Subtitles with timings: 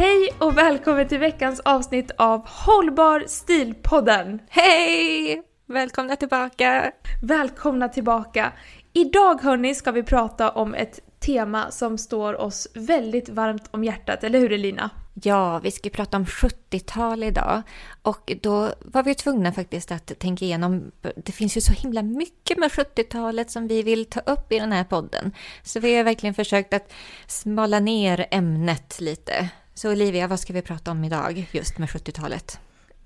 [0.00, 4.38] Hej och välkommen till veckans avsnitt av Hållbar stil-podden!
[4.48, 5.42] Hej!
[5.66, 6.92] Välkomna tillbaka!
[7.22, 8.52] Välkomna tillbaka!
[8.92, 14.24] Idag hörni ska vi prata om ett tema som står oss väldigt varmt om hjärtat,
[14.24, 14.90] eller hur Elina?
[15.22, 17.62] Ja, vi ska prata om 70-tal idag.
[18.02, 22.58] Och då var vi tvungna faktiskt att tänka igenom, det finns ju så himla mycket
[22.58, 25.32] med 70-talet som vi vill ta upp i den här podden.
[25.62, 26.92] Så vi har verkligen försökt att
[27.26, 29.50] smala ner ämnet lite.
[29.80, 32.60] Så Olivia, vad ska vi prata om idag just med 70-talet?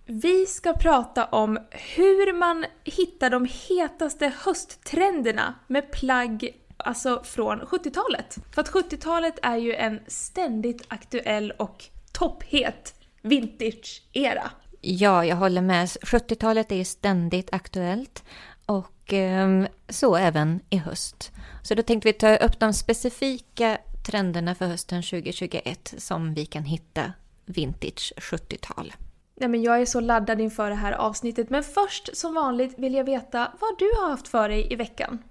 [0.07, 8.37] Vi ska prata om hur man hittar de hetaste hösttrenderna med plagg alltså från 70-talet.
[8.55, 14.51] För att 70-talet är ju en ständigt aktuell och topphet vintage-era.
[14.81, 15.87] Ja, jag håller med.
[15.87, 18.25] 70-talet är ju ständigt aktuellt
[18.67, 21.33] och eh, så även i höst.
[21.63, 26.65] Så då tänkte vi ta upp de specifika trenderna för hösten 2021 som vi kan
[26.65, 27.13] hitta
[27.47, 28.93] vintage 70-tal.
[29.37, 32.95] Nej, men jag är så laddad inför det här avsnittet men först som vanligt vill
[32.95, 35.23] jag veta vad du har haft för dig i veckan.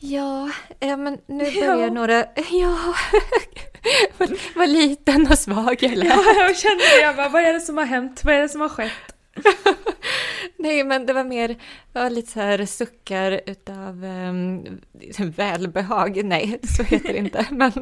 [0.00, 0.50] Ja,
[0.80, 1.92] ja men nu börjar ja.
[1.92, 2.24] några...
[2.50, 2.94] Ja,
[4.54, 6.08] vad liten och svag jag lät.
[6.08, 7.00] Ja, jag kände det.
[7.02, 8.24] Jag bara, vad är det som har hänt?
[8.24, 8.92] Vad är det som har skett?
[10.58, 11.56] Nej, men det var mer
[11.92, 14.80] var lite så här suckar utav um,
[15.36, 16.24] välbehag.
[16.24, 17.46] Nej, så heter det inte.
[17.50, 17.72] Men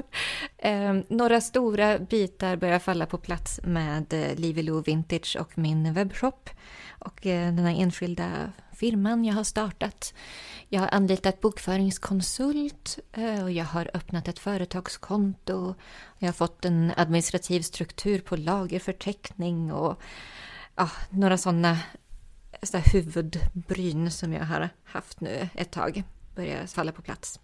[0.98, 6.50] um, några stora bitar börjar falla på plats med uh, Livy Vintage och min webbshop.
[6.98, 10.14] Och uh, den här enskilda firman jag har startat.
[10.68, 15.74] Jag har anlitat bokföringskonsult eh, och jag har öppnat ett företagskonto.
[16.18, 20.00] Jag har fått en administrativ struktur på lagerförteckning och
[20.76, 21.78] ja, några sådana
[22.62, 26.02] så huvudbryn som jag har haft nu ett tag
[26.36, 27.40] börjar falla på plats.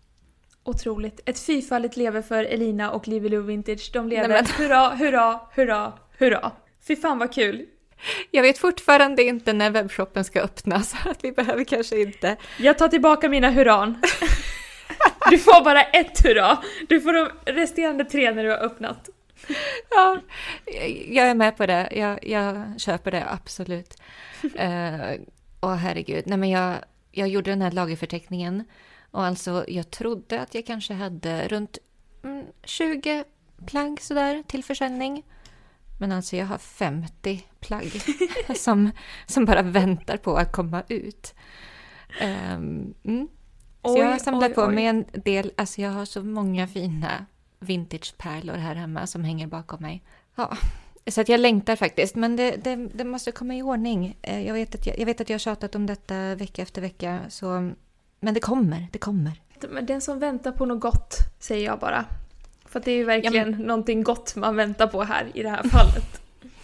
[0.64, 1.20] Otroligt.
[1.24, 3.90] Ett fyrfaldigt lever för Elina och Livy Lou Vintage.
[3.92, 4.28] De lever.
[4.28, 4.66] Nej, men...
[4.66, 6.52] Hurra, hurra, hurra, hurra.
[6.88, 7.66] Fy fan vad kul.
[8.30, 12.36] Jag vet fortfarande inte när webbshoppen ska öppnas, så att vi behöver kanske inte...
[12.58, 14.02] Jag tar tillbaka mina hurran.
[15.30, 16.58] Du får bara ett hurra.
[16.88, 19.10] Du får de resterande tre när du har öppnat.
[19.90, 20.20] Ja,
[21.08, 21.88] jag är med på det.
[21.92, 24.00] Jag, jag köper det absolut.
[24.44, 25.24] uh,
[25.60, 26.76] åh herregud, nej men jag,
[27.10, 28.64] jag gjorde den här lagerförteckningen
[29.10, 31.78] och alltså jag trodde att jag kanske hade runt
[32.24, 33.24] mm, 20
[33.66, 35.22] plagg sådär till försäljning.
[36.00, 38.02] Men alltså jag har 50 plagg
[38.56, 38.90] som,
[39.26, 41.34] som bara väntar på att komma ut.
[42.22, 43.28] Um, mm.
[43.82, 44.74] Så oj, jag har samlat oj, på oj.
[44.74, 47.26] mig en del, alltså jag har så många fina
[47.62, 50.02] vintagepärlor här hemma som hänger bakom mig.
[50.34, 50.56] Ja,
[51.06, 54.16] så att jag längtar faktiskt, men det, det, det måste komma i ordning.
[54.22, 56.82] Eh, jag vet, att jag, jag vet att jag har tjatat om detta vecka efter
[56.82, 57.72] vecka, så,
[58.20, 59.32] men det kommer, det kommer.
[59.82, 62.04] Den som väntar på något gott, säger jag bara.
[62.64, 63.66] För det är ju verkligen ja, men...
[63.66, 66.22] någonting gott man väntar på här i det här fallet.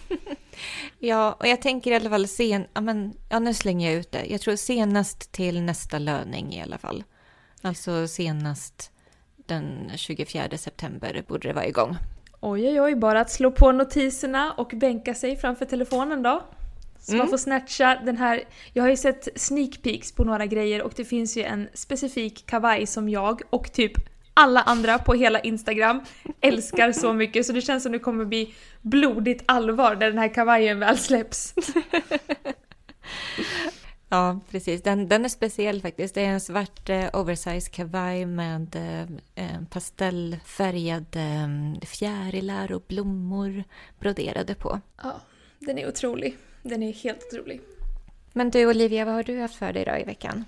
[0.98, 4.12] ja, och jag tänker i alla fall sen, ja, men, ja nu slänger jag ut
[4.12, 4.24] det.
[4.26, 7.04] Jag tror senast till nästa löning i alla fall.
[7.62, 8.92] Alltså senast
[9.48, 11.96] den 24 september borde det vara igång.
[12.40, 16.42] Oj, oj, oj, bara att slå på notiserna och bänka sig framför telefonen då.
[17.00, 17.18] Så mm.
[17.18, 18.42] man får snatcha den här...
[18.72, 22.46] Jag har ju sett sneak peeks på några grejer och det finns ju en specifik
[22.46, 23.92] kavaj som jag och typ
[24.34, 26.00] alla andra på hela Instagram
[26.40, 30.34] älskar så mycket så det känns som det kommer bli blodigt allvar när den här
[30.34, 31.54] kavajen väl släpps.
[34.08, 34.82] Ja, precis.
[34.82, 36.14] Den, den är speciell faktiskt.
[36.14, 38.76] Det är en svart eh, oversize kavaj med
[39.34, 43.64] eh, pastellfärgade eh, fjärilar och blommor
[43.98, 44.80] broderade på.
[45.02, 45.20] Ja,
[45.58, 46.36] den är otrolig.
[46.62, 47.60] Den är helt otrolig.
[48.32, 50.44] Men du Olivia, vad har du haft för dig då i veckan?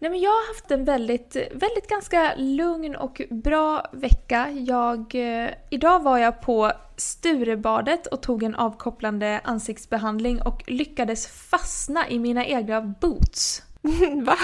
[0.00, 4.50] Nej, men jag har haft en väldigt, väldigt ganska lugn och bra vecka.
[4.50, 12.08] Jag, eh, idag var jag på Sturebadet och tog en avkopplande ansiktsbehandling och lyckades fastna
[12.08, 13.62] i mina egna boots.
[14.22, 14.36] Va?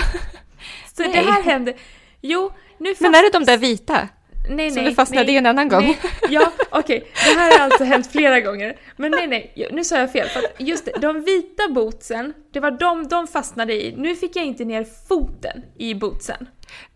[0.95, 1.13] Så Nej.
[1.13, 1.75] det här hände...
[2.21, 3.01] Jo, nu fast...
[3.01, 4.09] Men är det de där vita?
[4.49, 5.83] Nej, Som nej, du fastnade nej, i en annan gång?
[5.83, 5.99] Nej.
[6.31, 6.99] Ja, okej.
[6.99, 7.35] Okay.
[7.35, 8.77] Det här har alltså hänt flera gånger.
[8.97, 10.29] Men nej, nej, nu sa jag fel.
[10.29, 13.95] För just det, de vita bootsen, det var de de fastnade i.
[13.97, 16.49] Nu fick jag inte ner foten i bootsen.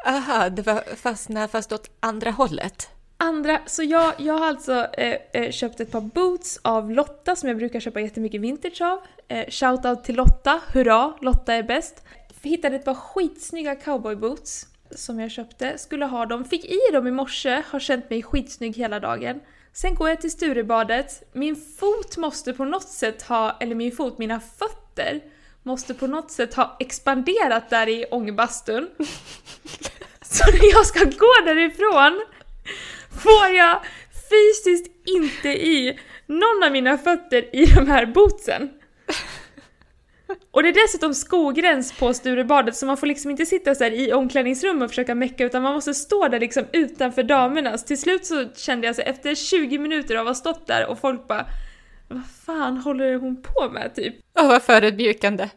[0.07, 2.89] Aha, det var fastna fast åt andra hållet?
[3.17, 7.49] Andra, så jag, jag har alltså eh, eh, köpt ett par boots av Lotta som
[7.49, 8.99] jag brukar köpa jättemycket vintage av.
[9.29, 12.05] Eh, Shoutout till Lotta, hurra, Lotta är bäst.
[12.43, 17.11] Hittade ett par skitsnygga cowboyboots som jag köpte, skulle ha dem, fick i dem i
[17.11, 19.41] morse, har känt mig skitsnygg hela dagen.
[19.73, 24.19] Sen går jag till Sturebadet, min fot måste på något sätt ha, eller min fot,
[24.19, 25.21] mina fötter
[25.63, 28.89] måste på något sätt ha expanderat där i ångbastun.
[30.23, 32.25] Så när jag ska gå därifrån
[33.25, 33.81] får jag
[34.31, 38.71] fysiskt inte i någon av mina fötter i de här bootsen.
[40.51, 44.13] Och det är dessutom skogräns på Sturebadet så man får liksom inte sitta så i
[44.13, 47.85] omklädningsrum och försöka mecka utan man måste stå där liksom utanför damernas.
[47.85, 50.99] Till slut så kände jag så efter 20 minuter av att ha stått där och
[50.99, 51.47] folk bara
[52.09, 54.15] Vad fan håller hon på med typ?
[54.39, 55.49] Åh vad förödmjukande.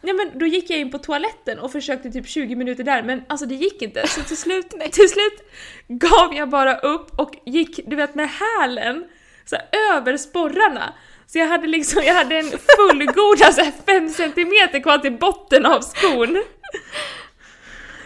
[0.00, 3.22] Ja men då gick jag in på toaletten och försökte typ 20 minuter där men
[3.28, 5.50] alltså det gick inte så till slut, till slut
[5.88, 9.04] gav jag bara upp och gick du vet med hälen
[9.44, 9.56] så
[9.92, 10.94] över sporrarna
[11.26, 15.80] så jag hade liksom, jag hade en fullgoda så 5 cm kvar till botten av
[15.80, 16.42] skon.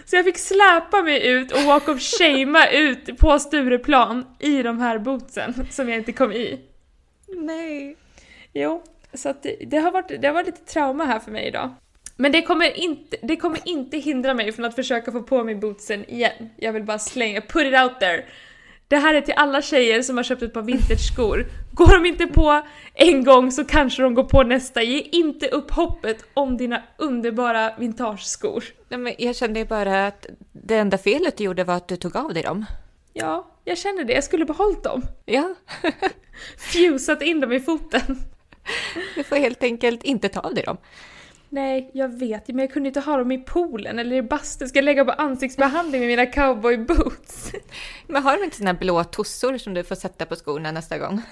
[0.04, 4.78] Så jag fick släpa mig ut och walk of shamea ut på Stureplan i de
[4.78, 6.60] här bootsen som jag inte kom i.
[7.28, 7.96] Nej.
[8.52, 8.82] Jo,
[9.14, 11.74] så att det, det, har varit, det har varit lite trauma här för mig idag.
[12.16, 15.54] Men det kommer, inte, det kommer inte hindra mig från att försöka få på mig
[15.54, 16.50] bootsen igen.
[16.56, 18.24] Jag vill bara slänga, put it out there.
[18.90, 21.46] Det här är till alla tjejer som har köpt ett par vintage-skor.
[21.72, 22.62] Går de inte på
[22.94, 24.82] en gång så kanske de går på nästa.
[24.82, 28.64] Ge inte upp hoppet om dina underbara vintageskor.
[28.88, 32.16] Nej, men jag kände bara att det enda felet du gjorde var att du tog
[32.16, 32.64] av dig dem.
[33.12, 34.12] Ja, jag känner det.
[34.12, 35.02] Jag skulle behållit dem.
[35.24, 35.54] Ja.
[36.58, 38.22] Fusat in dem i foten.
[39.14, 40.76] Du får helt enkelt inte ta av dig dem.
[41.52, 44.68] Nej, jag vet men jag kunde inte ha dem i poolen eller i bastun.
[44.68, 47.52] Ska jag lägga på ansiktsbehandling med mina cowboyboots?
[48.06, 51.22] Men har de inte såna blå tossor som du får sätta på skorna nästa gång?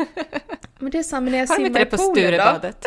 [0.79, 2.83] Men det är samma när jag har simmar i poolen Har de inte det på
[2.83, 2.85] Sturebadet?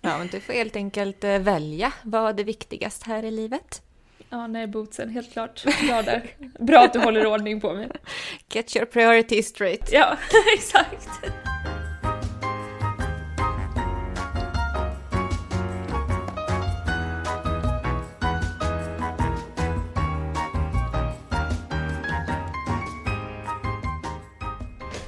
[0.00, 3.82] ja, men du får helt enkelt eh, välja vad är viktigast här i livet.
[4.30, 5.64] Ja, nej, bootsen, helt klart.
[5.88, 6.26] Bra där.
[6.58, 7.88] Bra att du håller ordning på mig.
[8.52, 9.92] Get your priorities straight.
[9.92, 10.16] Ja,
[10.56, 11.08] exakt.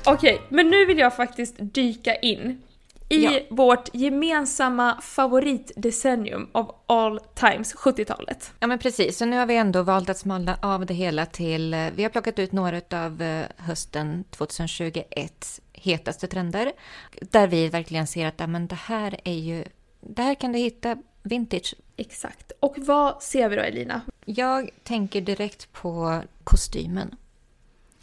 [0.07, 2.63] Okej, men nu vill jag faktiskt dyka in
[3.09, 3.41] i ja.
[3.51, 8.53] vårt gemensamma favoritdecennium av all times, 70-talet.
[8.61, 11.75] Ja men precis, så nu har vi ändå valt att smalna av det hela till,
[11.75, 16.73] eh, vi har plockat ut några av eh, hösten 2021 hetaste trender.
[17.21, 19.65] Där vi verkligen ser att ja, men det här är ju,
[20.01, 21.75] där kan du hitta vintage.
[21.97, 22.53] Exakt.
[22.61, 24.01] Och vad ser vi då Elina?
[24.25, 27.17] Jag tänker direkt på kostymen.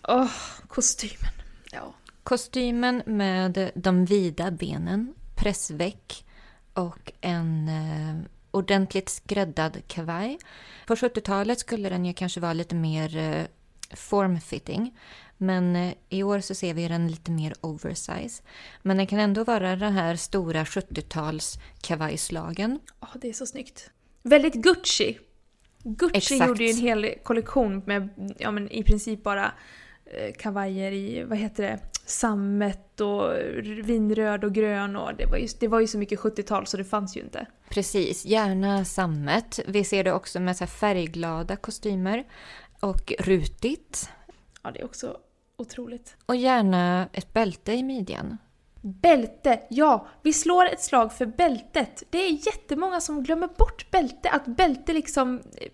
[0.07, 0.31] Åh, oh,
[0.67, 1.40] kostymen.
[1.71, 1.93] Ja.
[2.23, 6.25] Kostymen med de vida benen, pressväck
[6.73, 10.37] och en eh, ordentligt skräddad kavaj.
[10.87, 13.45] På 70-talet skulle den ju kanske vara lite mer eh,
[13.95, 14.97] formfitting.
[15.37, 18.43] Men eh, i år så ser vi den lite mer oversize.
[18.81, 22.79] Men den kan ändå vara den här stora 70-tals kavajslagen.
[22.99, 23.89] Ja, oh, det är så snyggt.
[24.23, 25.19] Väldigt Gucci.
[25.83, 26.47] Gucci Exakt.
[26.47, 29.51] gjorde ju en hel kollektion med ja, men i princip bara
[30.37, 33.33] kavajer i, vad heter det, sammet och
[33.83, 36.83] vinröd och grön och det var ju, det var ju så mycket 70-tal så det
[36.83, 37.45] fanns ju inte.
[37.69, 39.59] Precis, gärna sammet.
[39.67, 42.23] Vi ser det också med så färgglada kostymer
[42.79, 44.09] och rutigt.
[44.63, 45.17] Ja, det är också
[45.57, 46.15] otroligt.
[46.25, 48.37] Och gärna ett bälte i midjan.
[48.81, 52.03] Bälte, ja, vi slår ett slag för bältet.
[52.09, 55.67] Det är jättemånga som glömmer bort bälte, att bälte liksom eh,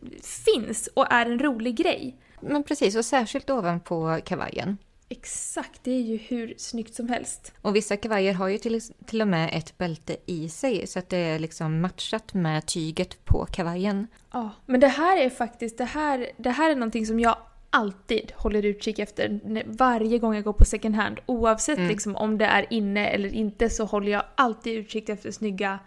[0.46, 2.20] finns och är en rolig grej.
[2.42, 4.78] Men precis, och särskilt ovanpå kavajen.
[5.10, 7.54] Exakt, det är ju hur snyggt som helst.
[7.62, 11.10] Och vissa kavajer har ju till, till och med ett bälte i sig så att
[11.10, 14.08] det är liksom matchat med tyget på kavajen.
[14.32, 17.38] Ja, men det här är faktiskt, det här, det här är någonting som jag
[17.70, 21.20] alltid håller utkik efter varje gång jag går på second hand.
[21.26, 21.90] Oavsett mm.
[21.90, 25.80] liksom om det är inne eller inte så håller jag alltid utkik efter snygga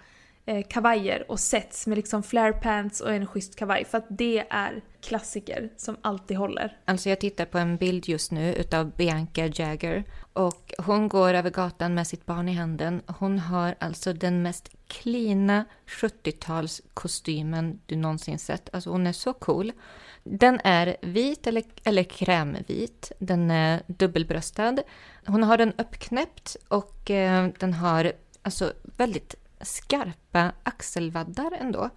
[0.47, 3.85] eh, kavajer och sets med liksom flare pants och en schysst kavaj.
[3.85, 6.79] För att det är klassiker som alltid håller.
[6.85, 10.05] Alltså jag tittar på en bild just nu utav Bianca Jagger.
[10.33, 13.03] Och hon går över gatan med sitt barn i handen.
[13.07, 18.69] Hon har alltså den mest klina 70-talskostymen du någonsin sett.
[18.73, 19.73] Alltså hon är så cool.
[20.25, 23.13] Den är vit eller, eller krämvit.
[23.19, 24.77] Den är dubbelbröstad.
[25.27, 31.91] Hon har den uppknäppt och eh, den har alltså väldigt skarpa axelvaddar ändå.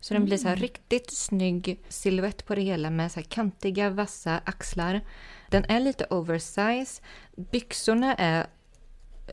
[0.00, 0.58] Så den blir så mm.
[0.58, 5.00] riktigt snygg silhuett på det hela med så kantiga, vassa axlar.
[5.48, 7.02] Den är lite oversize.
[7.36, 8.46] Byxorna är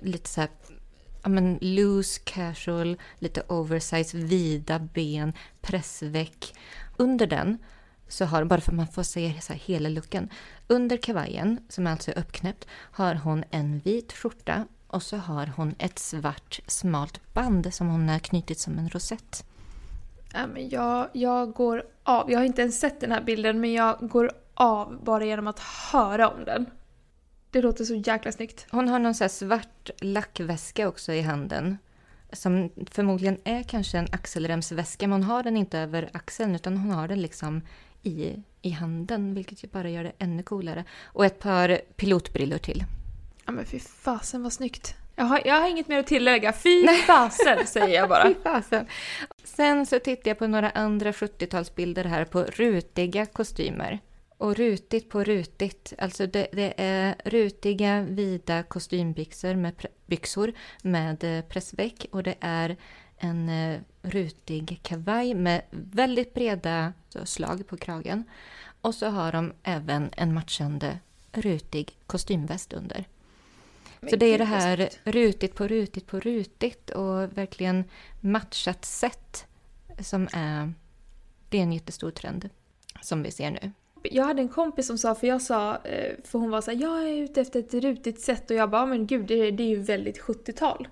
[0.01, 0.49] lite så här
[1.23, 6.53] ja, men loose casual, lite oversize, vida ben, pressväck.
[6.97, 7.57] Under den
[8.07, 10.29] så har, bara för att man får se så hela looken,
[10.67, 15.75] under kavajen, som alltså är uppknäppt, har hon en vit skjorta och så har hon
[15.79, 19.45] ett svart smalt band som hon har knutit som en rosett.
[20.33, 22.31] Ja, men jag, jag går av.
[22.31, 25.59] Jag har inte ens sett den här bilden men jag går av bara genom att
[25.59, 26.65] höra om den.
[27.51, 28.67] Det låter så jäkla snyggt.
[28.69, 31.77] Hon har någon så svart lackväska också i handen.
[32.31, 36.91] Som förmodligen är kanske en axelremsväska men hon har den inte över axeln utan hon
[36.91, 37.61] har den liksom
[38.01, 40.83] i, i handen vilket ju bara gör det ännu coolare.
[41.03, 42.85] Och ett par pilotbrillor till.
[43.49, 44.95] Ja men fy fasen vad snyggt.
[45.15, 46.53] Jag har, jag har inget mer att tillägga.
[46.53, 48.23] Fy fasen säger jag bara.
[48.27, 48.85] fy fasen.
[49.43, 53.99] Sen så tittar jag på några andra 70-talsbilder här på rutiga kostymer.
[54.37, 61.41] Och rutigt på rutigt, alltså det, det är rutiga vida kostymbyxor med, byxor med eh,
[61.41, 62.77] pressväck och det är
[63.17, 68.23] en eh, rutig kavaj med väldigt breda slag på kragen.
[68.81, 70.99] Och så har de även en matchande
[71.31, 73.05] rutig kostymväst under.
[74.07, 77.83] Så det är det här rutigt på rutigt på rutigt och verkligen
[78.19, 79.45] matchat sätt
[79.99, 80.73] som är,
[81.49, 82.49] det är en jättestor trend
[83.01, 83.71] som vi ser nu.
[84.03, 86.81] Jag hade en kompis som sa, för jag sa, eh, för hon var så här,
[86.81, 89.67] jag är ute efter ett rutigt sätt och jag bara, men gud det, det är
[89.67, 90.87] ju väldigt 70-tal.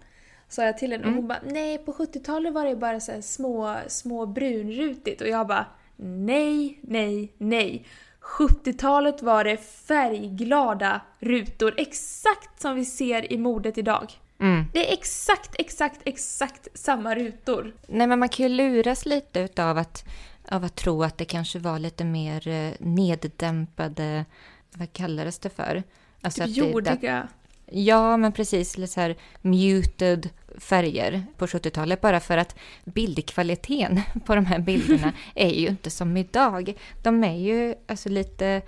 [0.49, 1.27] Sa jag till henne och hon mm.
[1.27, 6.79] bara, nej på 70-talet var det bara så små, små brunrutigt och jag bara, nej,
[6.81, 7.85] nej, nej.
[8.27, 14.13] 70-talet var det färgglada rutor, exakt som vi ser i modet idag.
[14.39, 14.65] Mm.
[14.73, 17.73] Det är exakt, exakt, exakt samma rutor.
[17.87, 20.05] Nej, men man kan ju luras lite utav att,
[20.49, 24.25] av att tro att det kanske var lite mer eh, neddämpade,
[24.73, 25.83] vad kallades det för?
[26.21, 27.27] Alltså typ jordiga.
[27.71, 28.77] Ja, men precis.
[28.77, 32.01] Lite så här muted färger på 70-talet.
[32.01, 32.55] Bara för att
[32.85, 36.73] bildkvaliteten på de här bilderna är ju inte som idag.
[37.03, 38.61] De är ju alltså lite,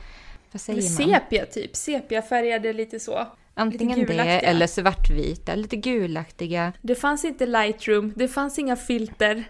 [0.51, 1.20] vad säger man?
[1.20, 1.75] Sepia typ.
[1.75, 3.27] Sepiafärgade lite så.
[3.53, 6.74] Antingen det eller svartvita, lite gulaktiga.
[6.82, 9.44] Det fanns inte Lightroom, det fanns inga filter.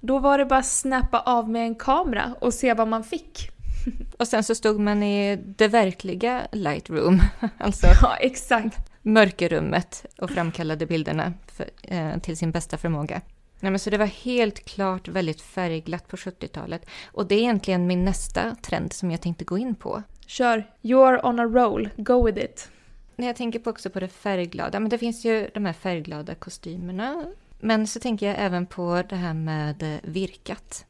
[0.00, 3.50] Då var det bara snappa av med en kamera och se vad man fick.
[4.18, 7.20] Och sen så stod man i det verkliga Lightroom.
[7.58, 13.20] Alltså, ja, exakt mörkerrummet och framkallade bilderna för, eh, till sin bästa förmåga.
[13.60, 16.86] Nej, men så det var helt klart väldigt färgglatt på 70-talet.
[17.12, 20.02] Och det är egentligen min nästa trend som jag tänkte gå in på.
[20.26, 20.70] Kör!
[20.82, 22.68] You're on a roll, go with it!
[23.16, 26.34] När jag tänker på också på det färgglada, men det finns ju de här färgglada
[26.34, 27.24] kostymerna.
[27.60, 30.86] Men så tänker jag även på det här med eh, virkat.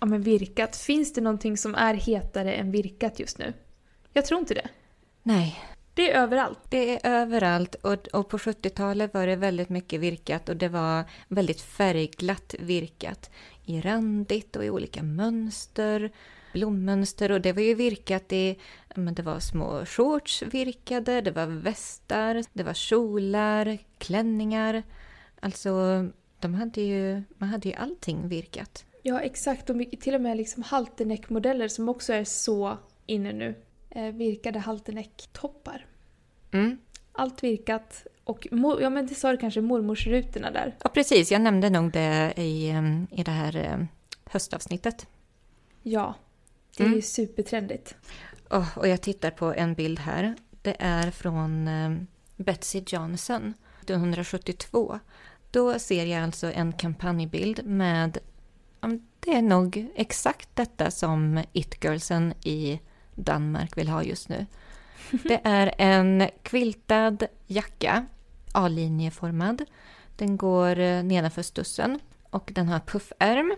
[0.00, 3.52] Ja men virkat, finns det någonting som är hetare än virkat just nu?
[4.12, 4.68] Jag tror inte det.
[5.22, 5.58] Nej,
[6.00, 6.58] det är överallt.
[6.68, 11.04] Det är överallt och, och på 70-talet var det väldigt mycket virkat och det var
[11.28, 13.30] väldigt färgglatt virkat.
[13.64, 16.10] I randigt och i olika mönster,
[16.52, 18.58] blommönster och det var ju virkat i,
[18.94, 24.82] men det var små shorts virkade, det var västar, det var kjolar, klänningar.
[25.40, 25.70] Alltså,
[26.40, 28.84] de hade ju, man hade ju allting virkat.
[29.02, 29.70] Ja, exakt.
[29.70, 33.54] Och till och med liksom halterneck-modeller som också är så inne nu.
[33.90, 35.86] Eh, virkade halterneck-toppar.
[36.52, 36.78] Mm.
[37.12, 38.46] Allt virkat och
[38.80, 40.76] ja, men det sa du kanske mormorsrutorna där.
[40.82, 41.32] Ja, precis.
[41.32, 42.68] Jag nämnde nog det i,
[43.10, 43.84] i det här eh,
[44.24, 45.06] höstavsnittet.
[45.82, 46.14] Ja,
[46.76, 46.96] det är mm.
[46.96, 47.94] ju supertrendigt.
[48.50, 50.34] Oh, och jag tittar på en bild här.
[50.62, 51.90] Det är från eh,
[52.36, 53.54] Betsy Johnson.
[53.80, 54.98] 1972.
[55.50, 58.18] Då ser jag alltså en kampanjbild med,
[59.20, 62.80] det är nog exakt detta som It-girlsen i
[63.14, 64.46] Danmark vill ha just nu.
[65.24, 68.06] Det är en quiltad jacka,
[68.52, 69.64] A-linjeformad.
[70.16, 73.56] Den går eh, nedanför stussen och den har puffärm.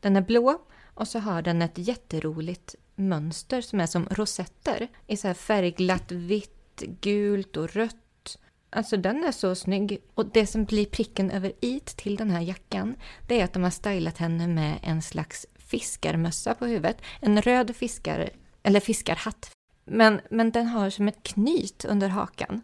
[0.00, 0.58] Den är blå
[0.94, 6.12] och så har den ett jätteroligt mönster som är som rosetter i så här färgglatt
[6.12, 8.38] vitt, gult och rött.
[8.70, 10.02] Alltså den är så snygg.
[10.14, 13.62] Och det som blir pricken över i till den här jackan det är att de
[13.62, 16.96] har stylat henne med en slags fiskarmössa på huvudet.
[17.20, 18.30] En röd fiskar,
[18.62, 19.55] eller fiskarhatt.
[19.86, 22.62] Men, men den har som ett knyt under hakan.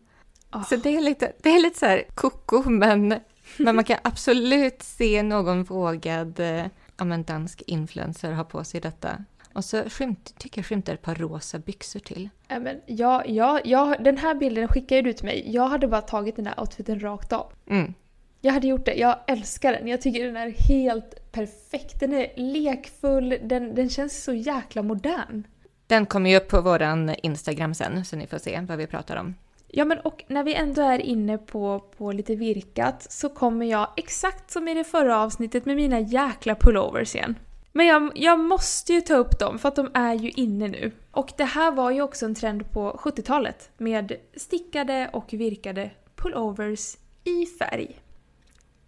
[0.52, 0.64] Oh.
[0.64, 3.14] Så det är lite, det är lite så här koko, men,
[3.56, 8.80] men man kan absolut se någon vågad eh, ja, men dansk influencer ha på sig
[8.80, 9.24] detta.
[9.52, 12.28] Och så skymt, tycker jag skymtar ett par rosa byxor till.
[12.48, 15.44] Ja, men ja, ja, ja, den här bilden skickade du till mig.
[15.46, 17.52] Jag hade bara tagit den här outfiten rakt av.
[17.66, 17.94] Mm.
[18.40, 18.94] Jag hade gjort det.
[18.94, 19.88] Jag älskar den.
[19.88, 22.00] Jag tycker den är helt perfekt.
[22.00, 23.38] Den är lekfull.
[23.42, 25.46] Den, den känns så jäkla modern.
[25.92, 29.16] Den kommer ju upp på våran Instagram sen, så ni får se vad vi pratar
[29.16, 29.34] om.
[29.68, 33.88] Ja men och när vi ändå är inne på, på lite virkat så kommer jag
[33.96, 37.38] exakt som i det förra avsnittet med mina jäkla pullovers igen.
[37.72, 40.92] Men jag, jag måste ju ta upp dem för att de är ju inne nu.
[41.10, 46.96] Och det här var ju också en trend på 70-talet med stickade och virkade pullovers
[47.24, 48.00] i färg.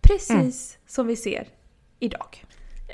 [0.01, 0.87] Precis mm.
[0.87, 1.49] som vi ser
[1.99, 2.45] idag.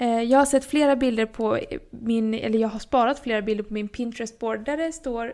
[0.00, 1.58] Eh, jag har sett flera bilder på
[1.90, 5.32] min, eller jag har sparat flera bilder på min Pinterest-board där det står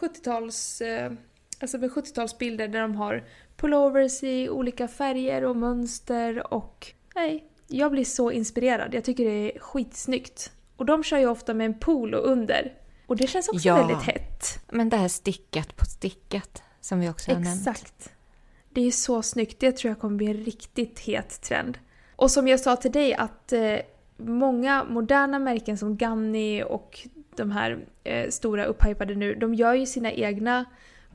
[0.00, 1.12] 70-tals, eh, eh,
[1.60, 3.24] alltså med 70-talsbilder där de har
[3.56, 8.94] pullovers i olika färger och mönster och nej, jag blir så inspirerad.
[8.94, 10.52] Jag tycker det är skitsnyggt.
[10.76, 12.74] Och de kör ju ofta med en polo under.
[13.06, 14.44] Och det känns också ja, väldigt hett.
[14.70, 17.56] men det här stickat på stickat som vi också har Exakt.
[17.56, 17.68] nämnt.
[17.68, 18.12] Exakt.
[18.70, 19.60] Det är så snyggt.
[19.60, 21.78] Det tror jag kommer bli en riktigt het trend.
[22.20, 23.76] Och som jag sa till dig att eh,
[24.16, 29.86] många moderna märken som Ganni och de här eh, stora upphypade nu, de gör ju
[29.86, 30.64] sina egna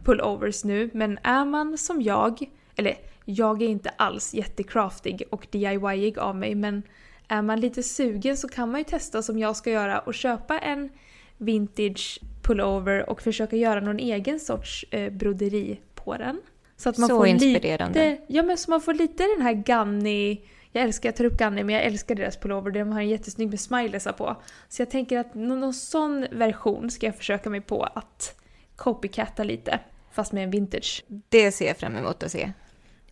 [0.03, 0.89] pullovers nu.
[0.93, 6.55] Men är man som jag, eller jag är inte alls jättecraftig och DIYig av mig
[6.55, 6.83] men
[7.27, 10.59] är man lite sugen så kan man ju testa som jag ska göra och köpa
[10.59, 10.89] en
[11.37, 16.41] vintage pullover och försöka göra någon egen sorts eh, broderi på den.
[16.77, 18.09] Så att man så får inspirerande.
[18.09, 20.41] Lite, ja men så man får lite den här Ganni
[20.75, 22.71] jag älskar, Ganni men jag älskar deras pullover.
[22.71, 24.35] De har en jättesnygg med smileysar på.
[24.69, 28.39] Så jag tänker att någon, någon sån version ska jag försöka mig på att
[28.75, 29.79] copycatta lite.
[30.11, 31.03] Fast med en vintage.
[31.29, 32.51] Det ser jag fram emot att se.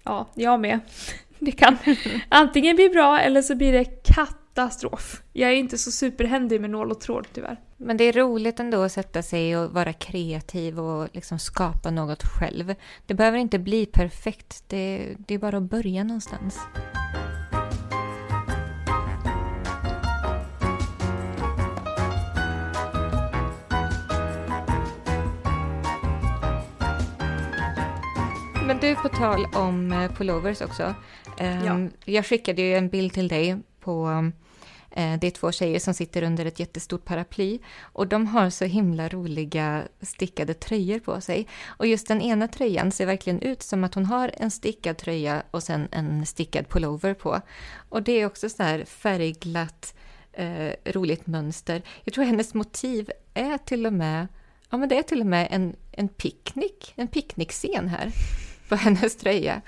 [0.04, 0.80] Ja, jag med.
[1.40, 1.78] Det kan
[2.30, 5.22] antingen bli bra eller så blir det katastrof.
[5.34, 7.60] Jag är inte så superhändig med nål och tråd tyvärr.
[7.78, 12.24] Men det är roligt ändå att sätta sig och vara kreativ och liksom skapa något
[12.24, 12.76] själv.
[13.06, 16.60] Det behöver inte bli perfekt, det, det är bara att börja någonstans.
[28.68, 30.96] Men du, på tal om eh, pullovers också.
[31.40, 31.90] Um, ja.
[32.06, 36.24] Jag skickade ju en bild till dig på uh, det är två tjejer som sitter
[36.24, 41.48] under ett jättestort paraply och de har så himla roliga stickade tröjor på sig.
[41.66, 45.44] Och just den ena tröjan ser verkligen ut som att hon har en stickad tröja
[45.52, 47.42] och sen en stickad pullover på.
[47.90, 49.96] Och det är också så här färgglatt,
[50.40, 51.82] uh, roligt mönster.
[52.04, 54.28] Jag tror hennes motiv är till och med
[54.70, 58.12] Ja, men det är till och med en, en picknick, en picknickscen här
[58.74, 59.62] på hennes tröja.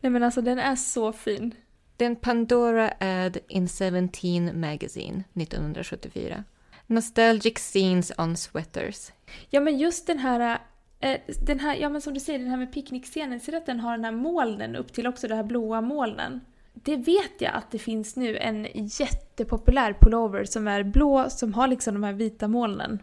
[0.00, 1.54] Nej men alltså den är så fin.
[1.96, 6.44] Det är en Pandora ad in 17 Magazine 1974.
[6.86, 9.12] Nostalgic scenes on sweaters.
[9.50, 10.58] Ja men just den här,
[11.00, 13.66] eh, den här, ja men som du säger, den här med picknickscenen, ser du att
[13.66, 16.40] den har den här molnen upp till också, de här blåa molnen?
[16.74, 21.68] Det vet jag att det finns nu en jättepopulär pullover som är blå, som har
[21.68, 22.98] liksom de här vita molnen.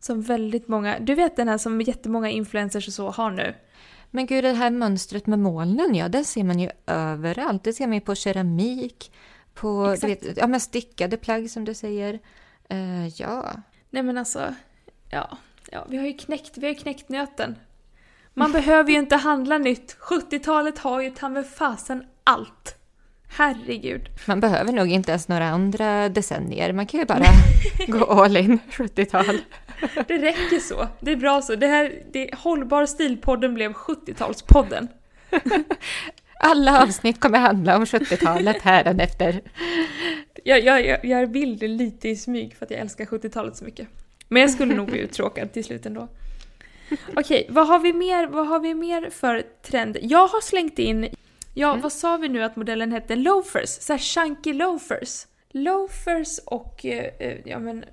[0.00, 3.54] Som väldigt många, du vet den här som jättemånga influencers och så har nu.
[4.10, 7.64] Men gud, det här mönstret med molnen, ja, det ser man ju överallt.
[7.64, 9.12] Det ser man ju på keramik,
[9.54, 12.18] på vet, ja, men stickade plagg som du säger.
[12.72, 13.52] Uh, ja.
[13.90, 14.54] Nej men alltså,
[15.10, 15.38] ja,
[15.72, 17.56] ja, vi har ju knäckt, vi har ju knäckt nöten.
[18.34, 19.96] Man behöver ju inte handla nytt.
[20.00, 22.74] 70-talet har ju ta med fasen allt.
[23.28, 24.08] Herregud.
[24.26, 26.72] Man behöver nog inte ens några andra decennier.
[26.72, 27.24] Man kan ju bara
[27.88, 29.38] gå all in 70-tal.
[30.06, 30.88] Det räcker så.
[31.00, 31.54] Det är bra så.
[31.56, 34.88] Det här, det, Hållbar stilpodden blev 70-talspodden.
[36.40, 39.40] Alla avsnitt kommer handla om 70-talet hädanefter.
[40.44, 43.88] Jag, jag, jag gör bilden lite i smyg för att jag älskar 70-talet så mycket.
[44.28, 46.08] Men jag skulle nog bli uttråkad till slut ändå.
[47.16, 49.96] Okej, vad har vi mer, vad har vi mer för trend?
[50.02, 51.08] Jag har slängt in,
[51.54, 51.80] ja Mm.
[51.80, 53.16] vad sa vi nu att modellen hette?
[53.16, 55.26] Loafers, så här chunky loafers.
[55.50, 57.84] Loafers och, eh, eh, ja men,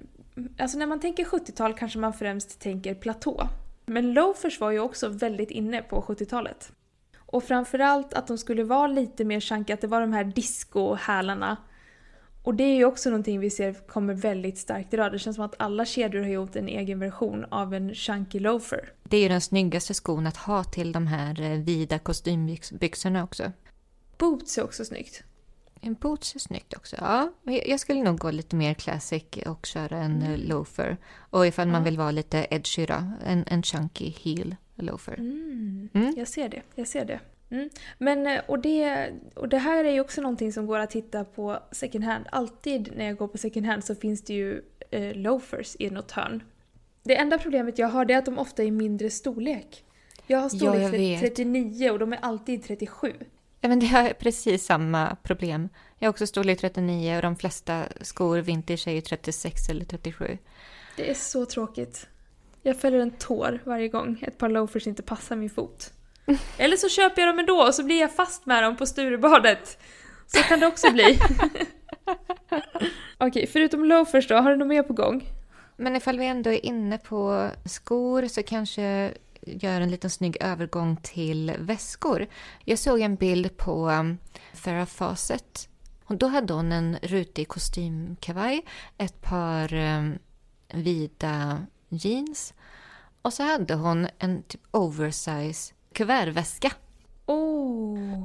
[0.57, 3.49] alltså när man tänker 70-tal kanske man främst tänker platå.
[3.85, 6.71] Men loafers var ju också väldigt inne på 70-talet.
[7.17, 11.57] Och framförallt att de skulle vara lite mer chunky, att det var de här disco-hälarna.
[12.43, 15.11] Och det är ju också någonting vi ser kommer väldigt starkt idag.
[15.11, 18.89] Det känns som att alla kedjor har gjort en egen version av en chunky loafer.
[19.03, 23.51] Det är ju den snyggaste skon att ha till de här eh, vida kostymbyxorna också.
[24.17, 25.23] Boots är också snyggt.
[25.85, 26.95] En boots är snyggt också.
[26.99, 30.41] Ja, jag- jag skulle nog gå lite mer classic och köra en mm.
[30.41, 30.97] loafer.
[31.29, 31.85] Och ifall man Ja.
[31.85, 35.13] vill vara lite edgy då, en, en chunky heel loafer.
[35.19, 35.89] Mm.
[35.93, 36.13] Mm.
[36.17, 37.19] Jag ser det, jag ser det.
[37.49, 37.69] Mm.
[37.97, 41.23] Men, eh, och det, och det här är ju också någonting som går att hitta
[41.25, 42.25] på second hand.
[42.31, 46.11] Alltid när jag går på second hand så finns det ju eh, loafers i något
[46.11, 46.43] hörn.
[47.03, 49.83] Det enda problemet jag har är att de ofta är mindre storlek.
[50.27, 51.19] Jag har storlek jag vet.
[51.21, 53.13] 39 och de är alltid 37.
[53.65, 55.69] Ja, men det är precis samma problem.
[55.99, 60.37] Jag har också storlek 39 och de flesta skor vintage är ju 36 eller 37.
[60.95, 62.07] Det är så tråkigt.
[62.61, 65.93] Jag fäller en tår varje gång ett par loafers inte passar min fot.
[66.57, 69.77] Eller så köper jag dem ändå och så blir jag fast med dem på Sturebadet.
[70.27, 71.19] Så kan det också bli.
[73.17, 75.23] Okej, förutom loafers då, har du något mer på gång?
[75.77, 79.13] Men ifall vi ändå är inne på skor så kanske
[79.45, 82.27] gör en liten snygg övergång till väskor.
[82.63, 84.17] Jag såg en bild på um,
[84.53, 85.69] Farrah Fawcett.
[86.05, 88.65] Och då hade hon en rutig kostymkavaj,
[88.97, 90.19] ett par um,
[90.73, 92.53] vida jeans
[93.25, 96.71] och så hade hon en typ oversize kuvertväska.
[97.25, 98.23] Oh.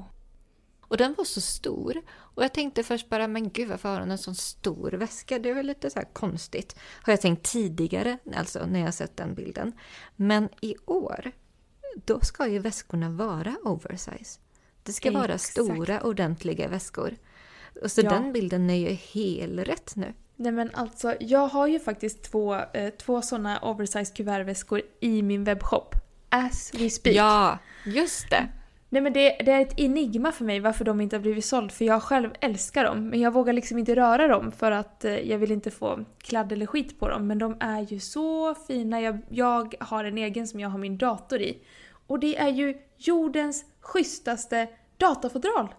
[0.81, 2.03] Och den var så stor.
[2.35, 5.39] Och jag tänkte först bara, men gud varför har hon en sån stor väska?
[5.39, 6.77] Det är väl lite så konstigt.
[7.03, 9.73] Har jag tänkt tidigare, alltså när jag sett den bilden.
[10.17, 11.33] Men i år,
[12.05, 14.41] då ska ju väskorna vara oversize.
[14.83, 15.53] Det ska vara Exakt.
[15.53, 17.17] stora, ordentliga väskor.
[17.83, 18.11] Och så Ja.
[18.11, 20.15] den bilden är ju helrätt nu.
[20.37, 25.45] Nej men alltså, jag har ju faktiskt två, eh, två såna oversize kuvertväskor i min
[25.45, 25.95] webbshop.
[26.29, 27.17] As we speak.
[27.17, 28.49] Ja, just det.
[28.93, 31.73] Nej men det, det är ett enigma för mig varför de inte har blivit såld
[31.73, 35.31] för jag själv älskar dem men jag vågar liksom inte röra dem för att eh,
[35.31, 39.01] jag vill inte få kladd eller skit på dem men de är ju så fina.
[39.01, 41.59] Jag, jag har en egen som jag har min dator i
[42.07, 45.75] och det är ju jordens schysstaste datafodral.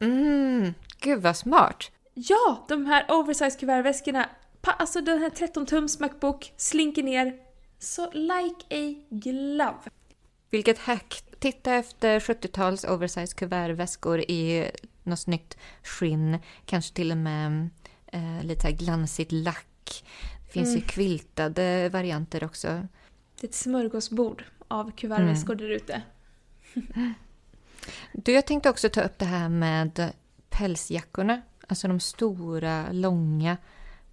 [0.00, 1.90] Mm, gud vad smart.
[2.14, 4.28] Ja, de här oversize kuvertväskorna.
[4.62, 7.36] Alltså den här 13-tums Macbook slinker ner
[7.78, 9.90] så like a glove.
[10.50, 11.27] Vilket hack.
[11.38, 14.70] Titta efter 70-tals oversize kuvertväskor i
[15.02, 16.38] något snyggt skinn.
[16.64, 17.70] Kanske till och med
[18.06, 20.04] eh, lite glansigt lack.
[20.46, 22.86] Det finns ju quiltade varianter också.
[23.40, 26.02] Det är ett smörgåsbord av kuvertväskor där ute.
[28.12, 30.12] Du, jag tänkte också ta upp det här med
[30.50, 31.42] pälsjackorna.
[31.66, 33.56] Alltså de stora, långa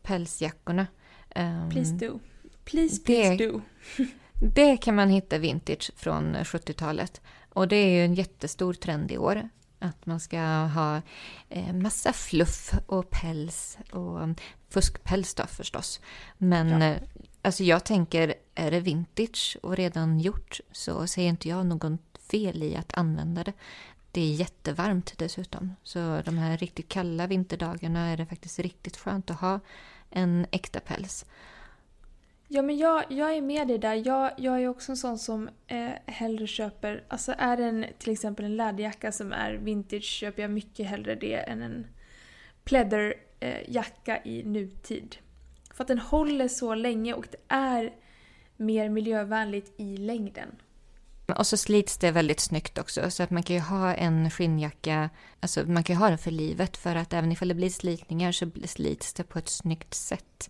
[0.02, 0.88] pälsjackorna.
[1.30, 2.20] Ehm, Please do.
[2.66, 3.62] Please, Det- please do.
[4.40, 7.22] Det kan man hitta vintage från 70-talet.
[7.54, 9.50] Och det är ju en jättestor trend i år.
[9.80, 11.02] Att man ska ha
[11.50, 14.20] eh, massa fluff och päls och
[14.70, 16.00] fuskpäls då förstås.
[16.38, 16.88] Men Ja.
[16.88, 16.98] eh,
[17.42, 21.98] alltså jag tänker, är det vintage och redan gjort så ser inte jag någon
[22.32, 23.54] fel i att använda det.
[24.12, 25.76] Det är jättevarmt dessutom.
[25.84, 29.60] Så de här riktigt kalla vinterdagarna är det faktiskt riktigt skönt att ha
[30.10, 31.26] en äkta päls.
[32.48, 34.08] Ja men jag, jag är med dig där.
[34.08, 38.14] Jag, jag är också en sån som eh, hellre köper, alltså är det en, till
[38.14, 41.88] exempel en läderjacka som är vintage köper jag mycket hellre det än en
[42.64, 45.16] pleatherjacka eh, i nutid.
[45.74, 47.94] För att den håller så länge och det är
[48.58, 50.50] mer miljövänligt i längden.
[51.28, 53.12] Och så slits det väldigt snyggt också.
[53.12, 56.32] Så att man kan ju ha en skinnjacka, alltså man kan ju ha den för
[56.32, 56.78] livet.
[56.78, 60.50] För att även ifall det blir slitningar så slits det på ett snyggt sätt.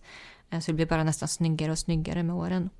[0.50, 2.70] Eh, Så det blir bara nästan snyggare och snyggare med åren.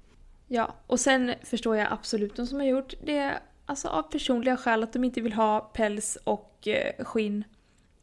[0.49, 4.83] Ja, och sen förstår jag absolut de som har gjort det alltså av personliga skäl
[4.83, 7.45] att de inte vill ha päls och eh, skinn.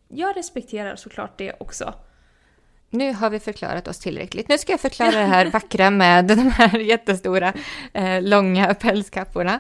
[0.08, 1.94] Jag respekterar såklart det också.
[2.90, 4.48] Nu har vi förklarat oss tillräckligt.
[4.48, 7.54] Nu ska jag förklara det här vackra med de här jättestora,
[7.94, 9.60] eh, långa pälskapporna.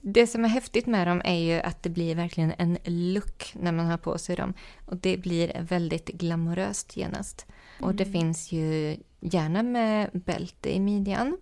[0.00, 3.72] Det som är häftigt med dem är ju att det blir verkligen en look när
[3.72, 4.54] man har på sig dem.
[4.86, 7.46] Och det blir väldigt glamoröst genast.
[7.80, 11.38] Och det finns ju gärna med bälte i midjan.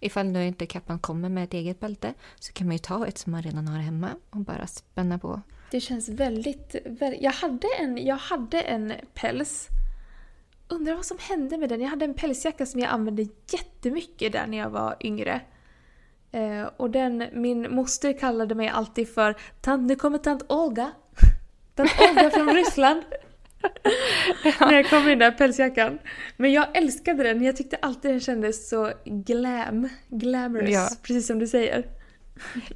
[0.00, 3.18] Ifall nu inte kappan kommer med ett eget bälte så kan man ju ta ett
[3.18, 5.40] som man redan har hemma och bara spänna på.
[5.70, 6.74] Det känns väldigt...
[7.20, 9.68] Jag hade en, jag hade en päls.
[10.68, 11.80] Undrar vad som hände med den.
[11.80, 15.40] Jag hade en pälsjacka som jag använde jättemycket där när jag var yngre.
[16.32, 20.90] Eh, och den, min moster kallade mig alltid för tant, nu kommer tant Olga.
[21.74, 23.02] tant Olga från Ryssland.
[24.60, 25.98] När jag kom i den där pälsjackan.
[26.36, 30.88] Men jag älskade den, jag tyckte alltid den kändes så glam, glamorous, Ja.
[31.02, 31.86] precis som du säger.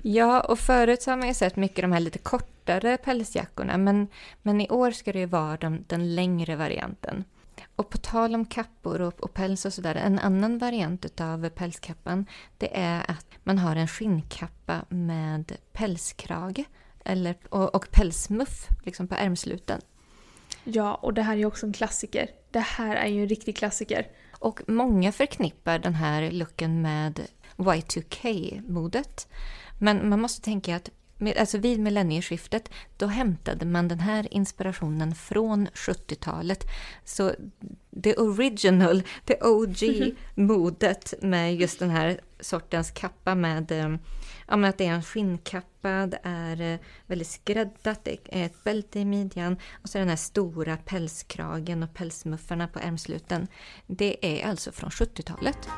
[0.02, 4.08] Ja, och förut så har man ju sett mycket de här lite kortare pälsjackorna, men,
[4.42, 7.24] men i år ska det ju vara de, den längre varianten.
[7.76, 12.26] Och på tal om kappor och, och päls och sådär, en annan variant av pälskappan,
[12.58, 16.64] det är att man har en skinnkappa med pälskrage
[17.04, 19.80] eller, och, och pälsmuff liksom på ärmsluten.
[20.72, 22.30] Ja, och det här är också en klassiker.
[22.50, 24.06] Det här är ju en riktig klassiker.
[24.38, 27.20] Och många förknippar den här looken med
[27.56, 29.28] Y2K-modet.
[29.78, 35.14] Men man måste tänka att med, alltså vid millennieskiftet då hämtade man den här inspirationen
[35.14, 36.64] från 70-talet.
[37.04, 37.32] Så
[37.90, 43.96] det original, det OG-modet med just den här sortens kappa med eh,
[44.48, 48.64] ja, men att det är en skinnkappa, det är eh, väldigt skräddat, det är ett
[48.64, 53.46] bälte i midjan och så den här stora pälskragen och pälsmuffarna på ärmsluten.
[53.86, 55.68] Det är alltså från 70-talet.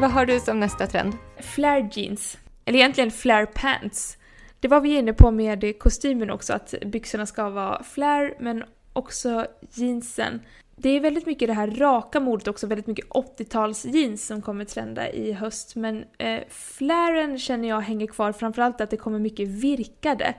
[0.00, 1.16] Vad har du som nästa trend?
[1.40, 2.38] Flare jeans.
[2.64, 4.18] Eller egentligen flare pants.
[4.64, 9.46] Det var vi inne på med kostymen också, att byxorna ska vara flare men också
[9.70, 10.40] jeansen.
[10.76, 14.64] Det är väldigt mycket det här raka modet också, väldigt mycket 80-tals jeans som kommer
[14.64, 15.76] trenda i höst.
[15.76, 20.34] Men eh, flaren känner jag hänger kvar, framförallt att det kommer mycket virkade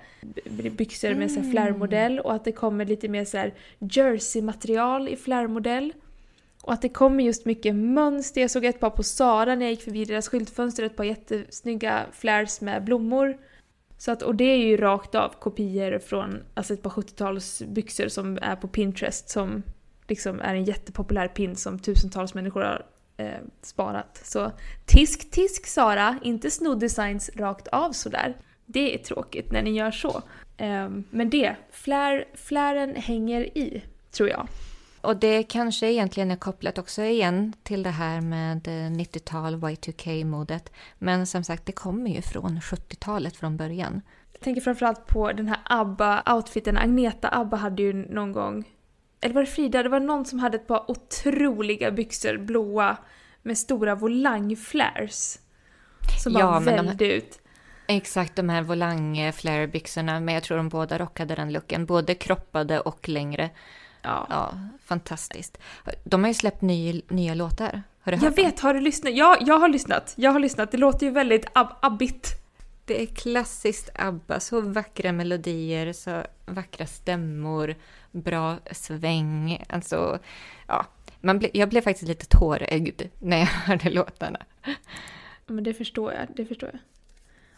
[0.72, 1.52] byxor med mm.
[1.52, 5.94] flare-modell och att det kommer lite mer så jersey-material i flare-modell.
[6.62, 8.42] Och att det kommer just mycket mönster.
[8.42, 12.06] Jag såg ett par på Sara när jag gick förbi deras skyltfönster, ett par jättesnygga
[12.12, 13.38] flares med blommor.
[13.98, 18.40] Så att, och det är ju rakt av kopior från alltså ett par 70-talsbyxor som
[18.42, 19.64] är på Pinterest som
[20.08, 22.86] liksom är en jättepopulär pin som tusentals människor har
[23.18, 24.22] eh, sparat.
[24.24, 24.52] Så
[24.86, 28.38] tisk tisk Sara, inte sno designs rakt av sådär.
[28.66, 30.22] Det är tråkigt när ni gör så.
[30.58, 34.48] Eh, men det, flär, flären hänger i, tror jag.
[35.06, 40.74] Och det kanske egentligen är kopplat också igen till det här med 90-tal Y2K-modet.
[40.98, 44.02] Men som sagt, det kommer ju från 70-talet från början.
[44.32, 46.78] Jag tänker framförallt på den här ABBA-outfiten.
[46.78, 48.64] Agneta ABBA hade ju någon gång,
[49.22, 49.84] eller var det Frida?
[49.84, 52.98] Det var någon som hade ett par otroliga byxor, blåa,
[53.42, 55.40] med stora volangflares.
[56.24, 57.40] Som bara Ja, vällde ut.
[57.88, 60.20] Exakt, de här volang-flare-byxorna.
[60.20, 61.86] Men jag tror de båda rockade den looken.
[61.86, 63.50] Både kroppade och längre.
[64.06, 64.28] Ja.
[64.30, 64.54] Ja,
[64.86, 65.58] fantastiskt.
[66.04, 67.84] De har ju släppt ny, nya låtar.
[68.02, 69.14] Har du hört Jag vet, har du lyssnat?
[69.16, 70.14] Ja, jag har lyssnat.
[70.18, 70.72] Jag har lyssnat.
[70.72, 72.28] Det låter ju väldigt ab- abbigt.
[72.86, 74.40] Det är klassiskt ABBA.
[74.40, 77.76] Så vackra melodier, så vackra stämmor,
[78.12, 79.64] bra sväng.
[79.70, 80.20] Alltså,
[80.68, 80.86] ja.
[81.22, 84.40] Man ble, jag blev faktiskt lite tårögd när jag hörde låtarna.
[85.46, 86.80] Men det förstår jag, det förstår jag.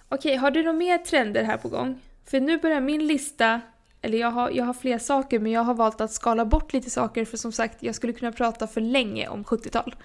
[0.09, 2.01] Okej, har du några mer trender här på gång?
[2.25, 3.61] För nu börjar min lista,
[4.01, 6.89] eller jag har, jag har fler saker men jag har valt att skala bort lite
[6.89, 9.95] saker för som sagt jag skulle kunna prata för länge om 70-tal.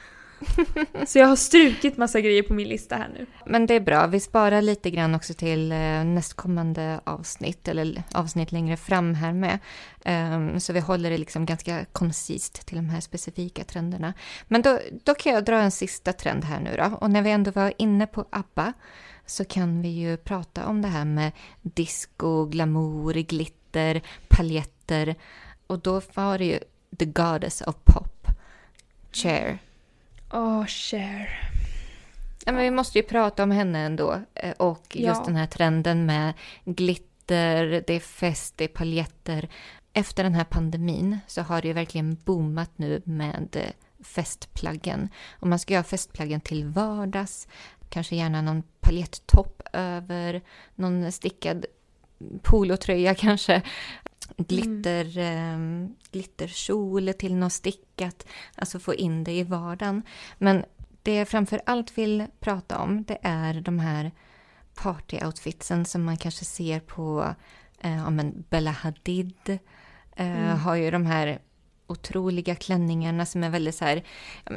[1.07, 3.27] Så jag har strukit massa grejer på min lista här nu.
[3.47, 4.07] Men det är bra.
[4.07, 9.59] Vi sparar lite grann också till eh, nästkommande avsnitt, eller avsnitt längre fram här med.
[10.05, 14.15] Ehm, så vi håller det liksom ganska koncist till de här specifika trenderna.
[14.49, 16.97] Men då, då kan jag dra en sista trend här nu då.
[17.01, 18.73] Och när vi ändå var inne på ABBA
[19.27, 23.62] så kan vi ju prata om det här med disco, glamour, glitter,
[24.29, 25.15] paljetter.
[25.67, 26.59] Och då var det ju
[26.99, 28.27] The Goddess of Pop,
[29.13, 29.59] Cher.
[30.33, 31.49] Åh, Cher.
[32.47, 34.21] Ja, men vi måste ju prata om henne ändå.
[34.35, 35.25] Eh, Och just Ja.
[35.27, 36.33] den här trenden med
[36.65, 39.49] glitter, det är fest, det är paljetter.
[39.93, 43.71] Efter den här pandemin så har det ju verkligen boomat nu med eh,
[44.05, 45.09] festplaggen.
[45.41, 47.49] Och man ska göra festplaggen till vardags.
[47.89, 50.41] Kanske gärna någon paljettopp över,
[50.75, 51.67] någon stickad
[52.43, 53.63] polotröja kanske.
[54.37, 55.59] Glitter, eh,
[56.13, 58.27] glitterkjol till något stickat.
[58.55, 60.03] Alltså få in det i vardagen.
[60.39, 60.65] Men
[61.03, 64.11] det jag framför allt vill prata om det är de här
[64.75, 67.35] partyoutfitsen som man kanske ser på
[67.81, 69.59] eh, men Bella Hadid.
[70.17, 71.39] Eh, Har ju de här
[71.87, 74.03] otroliga klänningarna som är väldigt så här,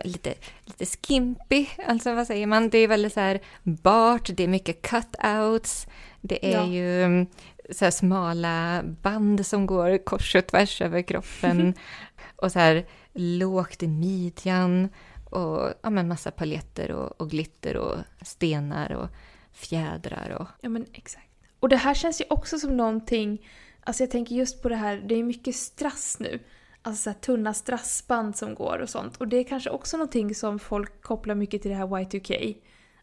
[0.04, 0.34] lite,
[0.66, 1.66] lite skimpy.
[1.88, 2.70] Alltså vad säger man?
[2.70, 5.88] Det är väldigt så här bart, det är mycket cutouts.
[6.22, 6.66] Det är Ja.
[6.68, 7.28] ju mm,
[7.72, 11.74] så här smala band som går kors och tvärs över kroppen.
[12.36, 14.90] och så här lågt i midjan.
[15.30, 19.10] Och ja, men massa paljetter och, och glitter och stenar och
[19.54, 20.30] fjädrar.
[20.40, 21.26] Och, Ja men exakt.
[21.60, 23.48] Och det här känns ju också som någonting,
[23.84, 26.40] alltså jag tänker just på det här, det är mycket strass nu.
[26.82, 29.18] Alltså så här tunna strassband som går och sånt.
[29.18, 32.58] Och det är kanske också någonting som folk kopplar mycket till det här Y2K.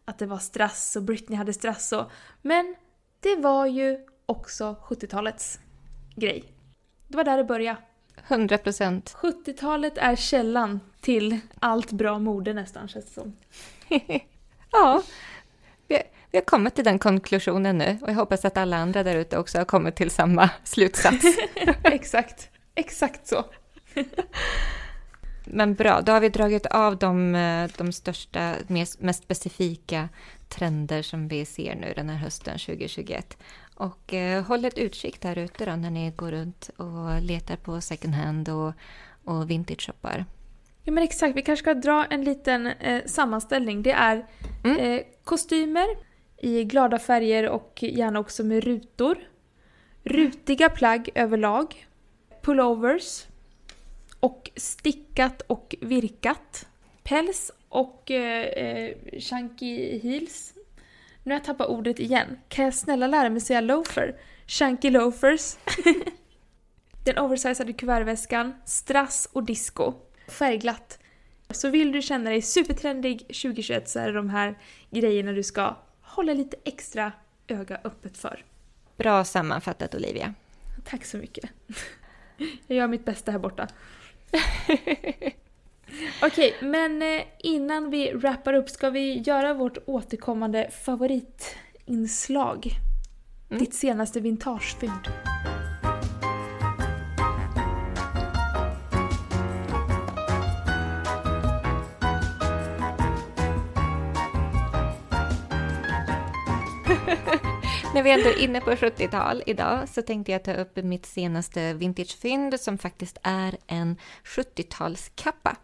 [0.04, 2.10] Att det var strass och Britney hade strass och...
[2.42, 2.74] Men
[3.20, 5.58] det var ju också 70-talets
[6.16, 6.44] grej.
[7.08, 7.78] Det var där det började.
[8.28, 9.16] 100 procent.
[9.16, 13.36] 70-talet är källan till allt bra mode nästan känns det som.
[14.72, 15.02] ja,
[15.88, 19.16] vi, vi har kommit till den konklusionen nu och jag hoppas att alla andra där
[19.16, 21.24] ute också har kommit till samma slutsats.
[21.82, 23.44] exakt, exakt så.
[25.44, 28.54] Men bra, då har vi dragit av de, eh, de största,
[28.98, 30.08] mest specifika
[30.48, 33.36] trender som vi ser nu den här hösten 2021.
[33.82, 37.80] Och eh, håll ett utkik där ute då när ni går runt och letar på
[37.80, 38.72] second hand och,
[39.24, 40.24] och vintage-shoppar.
[40.84, 43.82] Ja men exakt, vi kanske ska dra en liten eh, sammanställning.
[43.82, 44.26] Det är
[44.64, 44.76] mm.
[44.78, 45.86] eh, kostymer
[46.38, 49.18] i glada färger och gärna också med rutor.
[50.04, 51.86] Rutiga plagg överlag.
[52.42, 53.26] Pullovers.
[54.20, 56.66] Och stickat och virkat.
[57.02, 60.51] Päls och eh, eh chunky heels.
[61.22, 62.38] Nu har jag tappat ordet igen.
[62.48, 64.16] Kan jag snälla lära mig säga loafer?
[64.46, 65.56] Chunky loafers.
[67.04, 69.94] Den oversizade kuvertväskan, strass och disco.
[70.28, 70.98] Färgglatt.
[71.50, 74.58] Så vill du känna dig supertrendig 2021 så är det de här
[74.90, 77.12] grejerna du ska hålla lite extra
[77.48, 78.44] öga öppet för.
[78.96, 80.34] Bra sammanfattat Olivia.
[80.84, 81.50] Tack så mycket.
[82.66, 83.68] Jag gör mitt bästa här borta.
[86.22, 92.70] Okej, okay, men eh, innan vi wrappar upp ska vi göra vårt återkommande favoritinslag.
[93.50, 93.64] Mm.
[93.64, 94.92] Ditt senaste vintagefynd.
[107.94, 111.74] När vi ändå är inne på 70-tal idag så tänkte jag ta upp mitt senaste
[111.74, 115.56] vintagefynd som faktiskt är en 70-talskappa.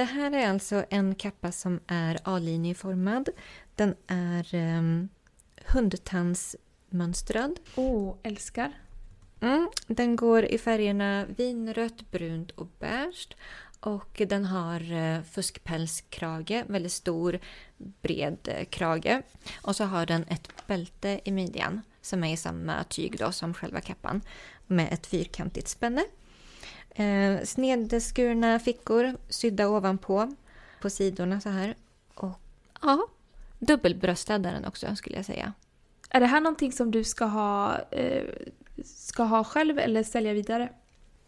[0.00, 3.28] Det här är alltså en kappa som är A-linjeformad.
[3.74, 5.08] Den är um,
[5.66, 7.60] hundtandsmönstrad.
[7.76, 8.72] Åh, oh, älskar!
[9.40, 13.28] Mm, den går i färgerna vinrött, brunt och beige.
[13.80, 17.38] Och den har uh, fuskpälskrage, väldigt stor
[17.78, 19.22] bred uh, krage.
[19.62, 23.54] Och så har den ett bälte i midjan som är i samma tyg då som
[23.54, 24.20] själva kappan
[24.66, 26.04] med ett fyrkantigt spänne.
[26.94, 30.34] Eh, snedskurna fickor sydda ovanpå
[30.80, 31.74] på sidorna så här.
[32.14, 32.40] Och
[32.82, 33.06] ja,
[33.58, 35.52] dubbelbröstad är den också skulle jag säga.
[36.10, 38.24] Är det här någonting som du ska ha, eh,
[38.84, 40.68] ska ha själv eller sälja vidare?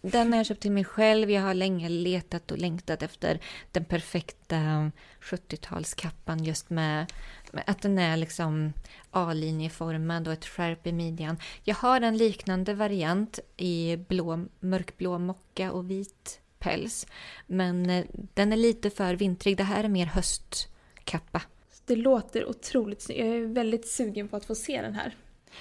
[0.03, 1.31] Den har jag köpt till mig själv.
[1.31, 3.41] Jag har länge letat och längtat efter
[3.73, 7.13] den perfekta 70-talskappan just med,
[7.53, 8.73] med, att den är liksom
[9.11, 11.37] A-linjeformad och ett skärp i midjan.
[11.65, 17.07] Jag har en liknande variant i blå, mörkblå mocka och vit päls.
[17.47, 19.57] Men eh, den är lite för vintrig.
[19.57, 21.43] Det här är mer höstkappa.
[21.87, 25.17] Det låter otroligt Jag är väldigt sugen på att få se den här.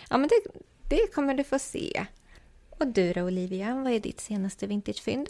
[0.10, 0.52] Ja, men det,
[0.90, 2.06] det kommer du få se.
[2.82, 5.30] Och du då Olivia, vad är ditt senaste vintagefynd?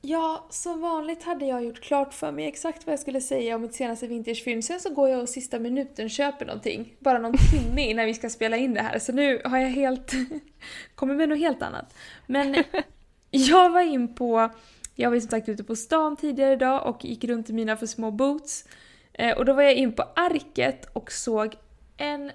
[0.00, 3.62] Ja, som vanligt hade jag gjort klart för mig exakt vad jag skulle säga om
[3.62, 4.64] mitt senaste vintagefynd.
[4.64, 6.94] Sen så går jag och sista minuten köper någonting.
[6.98, 8.98] Bara någon timme innan vi ska spela in det här.
[8.98, 10.12] Så nu har jag helt...
[10.94, 11.94] kommit med något helt annat.
[12.26, 12.64] Men
[13.30, 14.50] jag var in på...
[14.94, 17.86] Jag var som sagt ute på stan tidigare idag och gick runt i mina för
[17.86, 18.68] små boots.
[19.12, 21.56] Eh, och då var jag in på Arket och såg
[21.96, 22.30] en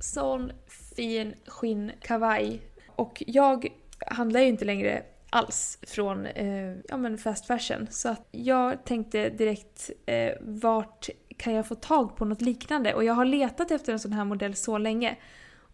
[0.00, 0.52] sån
[0.96, 2.60] fin skinnkavaj.
[2.96, 3.68] Och jag
[4.06, 7.86] handlar ju inte längre alls från eh, ja, men fast fashion.
[7.90, 12.94] Så att jag tänkte direkt eh, vart kan jag få tag på något liknande?
[12.94, 15.16] Och jag har letat efter en sån här modell så länge.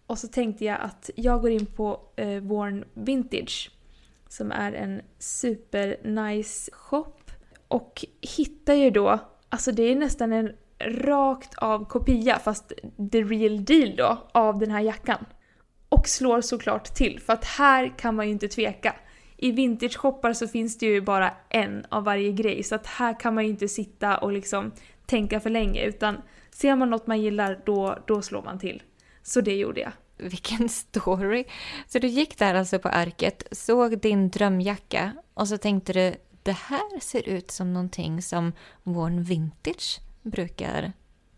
[0.06, 3.70] Och så tänkte jag att jag går in på eh, Worn Vintage
[4.28, 7.14] som är en super nice shop
[7.68, 12.72] och hittar ju då, alltså det är nästan en rakt av kopia fast
[13.12, 15.24] the real deal då av den här jackan.
[15.90, 18.96] Och slår såklart till för att här kan man ju inte tveka.
[19.37, 23.35] I vintage-shoppar så finns det ju bara en av varje grej så att här kan
[23.35, 24.73] man ju inte sitta och liksom
[25.06, 28.83] tänka för länge utan ser man något man gillar då, då slår man till.
[29.23, 29.92] Så det gjorde jag.
[30.17, 31.44] Vilken story!
[31.87, 36.52] Så du gick där alltså på arket, såg din drömjacka och så tänkte du det
[36.52, 38.52] här ser ut som någonting som
[38.83, 40.92] Worn Vintage brukar,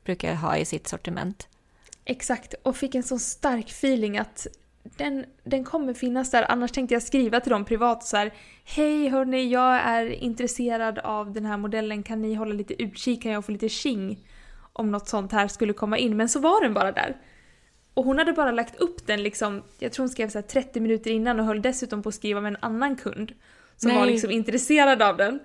[0.04, 1.48] brukar ha i sitt sortiment.
[2.04, 4.46] Exakt, och fick en så stark feeling att
[4.82, 6.50] den, den kommer finnas där.
[6.50, 8.32] Annars tänkte jag skriva till dem privat så här.
[8.64, 12.02] Hej hörni, jag är intresserad av den här modellen.
[12.02, 13.22] Kan ni hålla lite utkik?
[13.22, 14.28] Kan jag få lite tjing?
[14.72, 16.16] Om något sånt här skulle komma in.
[16.16, 17.16] Men så var den bara där.
[17.94, 20.80] Och hon hade bara lagt upp den liksom, jag tror hon skrev så här 30
[20.80, 23.32] minuter innan och höll dessutom på att skriva med en annan kund.
[23.76, 23.98] Som Nej.
[23.98, 25.40] var liksom intresserad av den.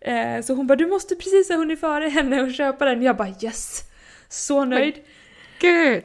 [0.00, 3.02] Eh, så hon bara du måste precis ha hunnit före henne och köpa den.
[3.02, 3.82] Jag bara yes!
[4.28, 4.94] Så nöjd.
[5.60, 6.04] Gud!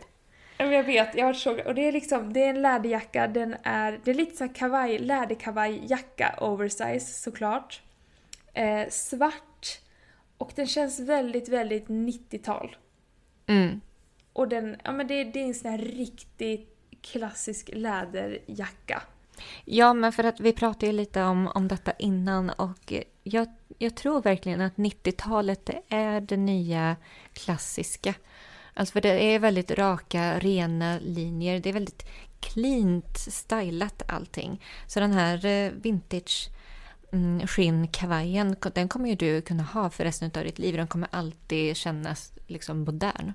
[0.58, 4.00] Jag vet, jag har så Och det är liksom, det är en läderjacka, den är,
[4.04, 7.82] det är lite så här kavaj, läderkavajjacka oversize såklart.
[8.54, 9.80] Eh, svart.
[10.38, 12.76] Och den känns väldigt, väldigt 90-tal.
[13.48, 13.82] Mm.
[14.34, 19.02] Och den, ja men det, det är en sån här riktigt klassisk läderjacka.
[19.66, 22.94] Ja, men för att vi pratade ju lite om, om detta innan och
[23.24, 23.48] jag,
[23.78, 26.96] jag tror verkligen att 90-talet det är det nya
[27.34, 28.14] klassiska.
[28.74, 31.60] Alltså för det är väldigt raka, rena linjer.
[31.60, 32.06] Det är väldigt
[32.40, 34.64] cleant stylat allting.
[34.88, 40.44] Så den här eh, vintage-skinnkavajen mm, den kommer ju du kunna ha för resten av
[40.44, 40.78] ditt liv.
[40.78, 43.34] Den kommer alltid kännas liksom modern.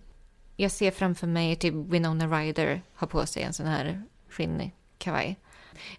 [0.56, 5.36] Jag ser framför mig typ Winona Ryder ha på sig en sån här skinnkavaj.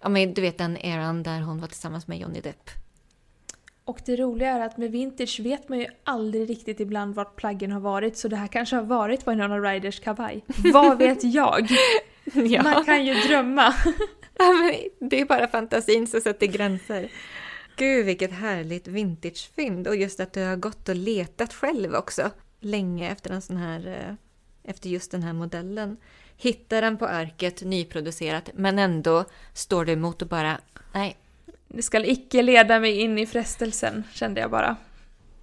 [0.01, 2.69] Ja, men du vet den eran där hon var tillsammans med Johnny Depp.
[3.87, 7.71] Och det roliga är att med vintage vet man ju aldrig riktigt ibland vart plaggen
[7.71, 10.43] har varit så det här kanske har varit Winona Ryders kavaj.
[10.73, 11.67] Vad vet jag?
[12.33, 12.63] Ja.
[12.63, 13.73] Man kan ju drömma.
[14.37, 17.11] ja, men det är bara fantasin som sätter gränser.
[17.75, 19.87] Gud, vilket härligt vintagefynd.
[19.87, 22.29] Och just att du har gått och letat själv också.
[22.59, 23.87] Länge efter en sån här...
[23.87, 24.13] eh,
[24.71, 25.97] Efter just den här modellen.
[26.37, 30.57] Hittar den på arket, nyproducerat, men ändå står du emot och bara...
[30.93, 31.17] Nej,
[31.67, 34.75] det ska icke leda mig in i frestelsen, kände jag bara.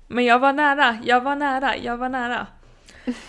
[0.08, 2.46] Men jag var nära, jag var nära, jag var nära.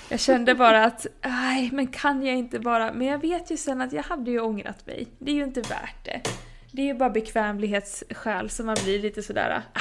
[0.09, 2.93] Jag kände bara att, nej men kan jag inte bara...
[2.93, 5.07] Men jag vet ju sen att jag hade ju ångrat mig.
[5.19, 6.21] Det är ju inte värt det.
[6.71, 9.79] Det är ju bara bekvämlighetsskäl som man blir lite sådär, ah,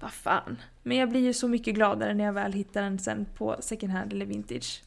[0.00, 0.62] vad fan.
[0.82, 3.92] Men jag blir ju så mycket gladare när jag väl hittar den sen på second
[3.92, 4.82] hand eller vintage.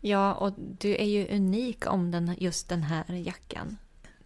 [0.00, 3.76] Ja, och du är ju unik om den, just den här jackan.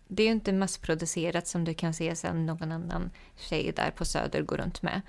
[0.09, 4.05] Det är ju inte massproducerat som du kan se sen någon annan tjej där på
[4.05, 5.00] Söder går runt med.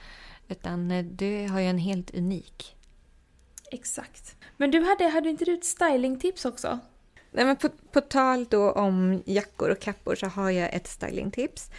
[0.48, 2.76] Utan eh, du har ju en helt unik.
[3.72, 4.36] Exakt.
[4.58, 6.80] Men du hade, hade inte du ett stylingtips också?
[7.32, 11.72] Nej, men på, på tal då om jackor och kappor så har jag ett stylingtips.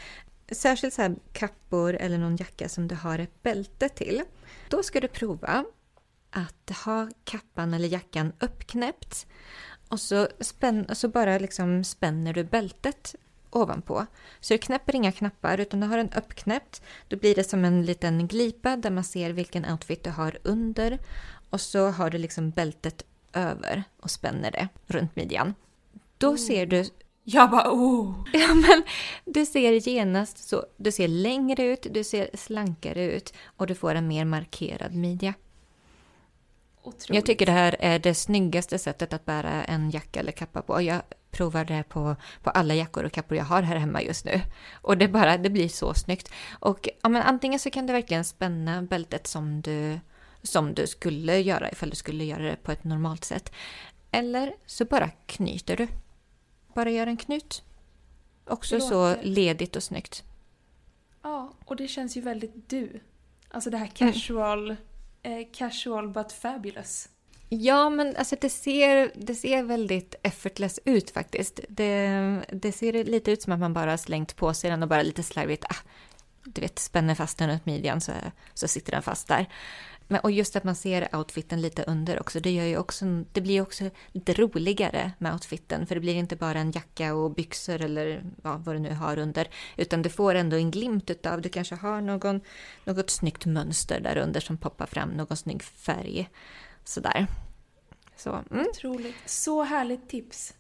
[0.51, 4.23] Särskilt så här kappor eller någon jacka som du har ett bälte till.
[4.69, 5.65] Då ska du prova
[6.31, 9.27] att ha kappan eller jackan uppknäppt
[9.89, 13.15] och så, spänn, så bara liksom spänner du bältet
[13.51, 14.07] ovanpå.
[14.41, 16.83] Så du knäpper inga knappar utan du har den uppknäppt.
[17.09, 20.99] Då blir det som en liten glipa där man ser vilken outfit du har under
[21.51, 25.55] och så har du liksom bältet över och spänner det runt midjan.
[26.19, 26.85] Då ser du
[27.25, 28.15] Jag bara oh!
[28.33, 28.83] Ja, men
[29.25, 33.95] du ser genast så, du ser längre ut, du ser slankare ut och du får
[33.95, 35.35] en mer markerad midja.
[36.87, 37.15] Otroligt.
[37.15, 40.83] Jag tycker det här är det snyggaste sättet att bära en jacka eller kappa på.
[40.83, 44.41] Jag provar det på, på alla jackor och kappor jag har här hemma just nu.
[44.83, 46.33] Och det, bara, det blir så snyggt.
[46.61, 50.01] Och ja, men antingen så kan du verkligen spänna bältet som du,
[50.43, 53.53] som du skulle göra ifall du skulle göra det på ett normalt sätt.
[54.11, 55.89] Eller så bara knyter du.
[56.75, 57.63] Bara gör en knut.
[58.47, 60.25] Också så ledigt och snyggt.
[61.23, 63.01] Ja, och det känns ju väldigt du.
[63.51, 64.77] Alltså det här Mm
[65.27, 67.09] casual, eh, casual but fabulous.
[67.49, 71.61] Ja, men alltså det ser, det ser väldigt effortless ut faktiskt.
[71.69, 74.89] Det, det ser lite ut som att man bara har slängt på sig den och
[74.89, 75.77] bara lite slarvigt, ah,
[76.45, 78.13] du vet, spänner fast den runt midjan så,
[78.55, 79.47] så sitter den fast där.
[80.09, 83.41] Men, och just att man ser outfiten lite under också, det, gör ju också, det
[83.41, 85.87] blir också lite roligare med outfiten.
[85.87, 89.19] För det blir inte bara en jacka och byxor eller ja, vad du nu har
[89.19, 89.49] under.
[89.77, 92.41] Utan du får ändå en glimt utav, du kanske har någon,
[92.85, 96.29] något snyggt mönster där under som poppar fram, någon snygg färg.
[96.85, 97.27] Sådär.
[98.17, 98.67] Så, mm.
[98.71, 99.17] Otroligt.
[99.27, 100.55] Så härligt tips.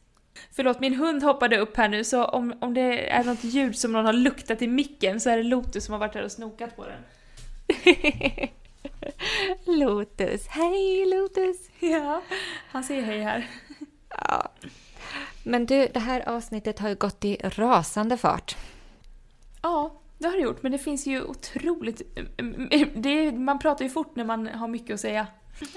[0.52, 3.92] Förlåt, min hund hoppade upp här nu så om, om det är något ljud som
[3.92, 6.76] någon har luktat i micken så är det Lotus som har varit här och snokat
[6.76, 7.02] på den.
[9.64, 11.56] Lotus, hej Lotus!
[11.80, 12.22] Ja,
[12.68, 13.50] han säger hej här.
[14.08, 14.52] Ja.
[15.42, 18.56] Men du, det här avsnittet har ju gått i rasande fart.
[19.62, 22.02] Ja, det har det gjort, men det finns ju otroligt...
[22.94, 25.26] Det är, man pratar ju fort när man har mycket att säga.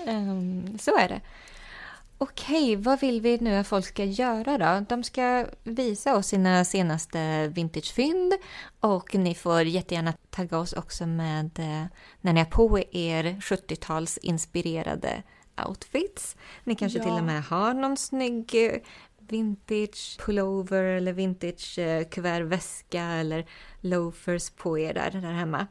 [0.06, 1.22] Ehm, så är det.
[2.22, 4.86] Okej, vad vill vi nu att folk ska göra då?
[4.90, 8.34] De ska visa oss sina senaste vintagefynd
[8.80, 11.86] och ni får jättegärna tagga oss också med eh,
[12.22, 15.24] när ni har på er 70-tals inspirerade
[15.68, 16.36] outfits.
[16.64, 17.04] Ni kanske Ja.
[17.04, 18.80] till och med har någon snygg eh,
[19.20, 23.46] vintage pullover eller vintage eh, kuvertväska eller
[23.82, 25.68] loafers på er där, där hemma.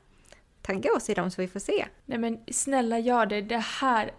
[0.63, 1.87] Tagga oss i dem så vi får se.
[2.07, 3.41] Nej men snälla gör det.
[3.41, 4.11] Det här,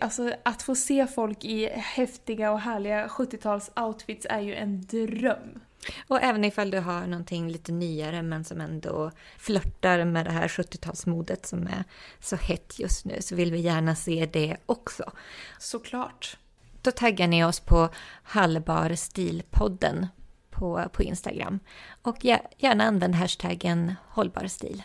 [0.00, 5.60] alltså att få se folk i häftiga och härliga 70-tals outfits är ju en dröm.
[6.06, 10.48] Och även ifall du har någonting lite nyare men som ändå flörtar med det här
[10.48, 11.84] 70-talsmodet som är
[12.20, 15.12] så hett just nu så vill vi gärna se det också.
[15.58, 16.36] Såklart.
[16.82, 17.88] Då taggar ni oss på
[18.22, 20.06] Hallbar stilpodden
[20.50, 21.60] på, på Instagram.
[22.02, 22.24] Och
[22.58, 24.82] gärna använd hashtaggen hållbar stil.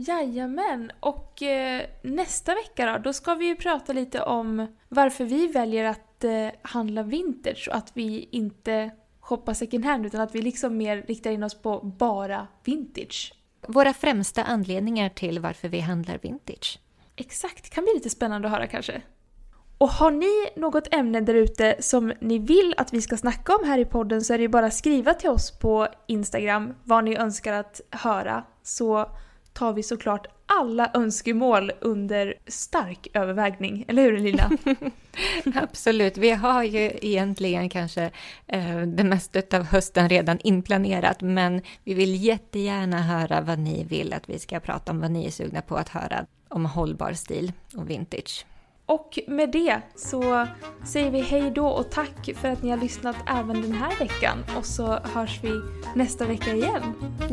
[0.00, 5.46] Jajamän, och eh, nästa vecka då, då ska vi ju prata lite om varför vi
[5.46, 8.90] väljer att eh, handla vintage och att vi inte
[9.20, 13.34] shoppa second hand utan att vi liksom mer riktar in oss på bara vintage.
[13.66, 16.78] Våra främsta anledningar till varför vi handlar vintage.
[17.16, 19.02] Exakt, kan bli lite spännande att höra kanske.
[19.78, 23.68] Och har ni något ämne där ute som ni vill att vi ska snacka om
[23.68, 27.04] här i podden så är det ju bara att skriva till oss på Instagram vad
[27.04, 29.10] ni önskar att höra så
[29.58, 34.50] tar vi såklart alla önskemål under stark övervägning, eller hur Lilla?
[35.54, 38.10] Absolut, vi har ju egentligen kanske
[38.46, 44.12] eh, det mesta av hösten redan inplanerat, men vi vill jättegärna höra vad ni vill
[44.12, 47.52] att vi ska prata om, vad ni är sugna på att höra om hållbar stil
[47.76, 48.46] och vintage.
[48.88, 50.46] Och med det så
[50.84, 54.44] säger vi hej då och tack för att ni har lyssnat även den här veckan.
[54.58, 55.60] Och så hörs vi
[55.94, 56.82] nästa vecka igen.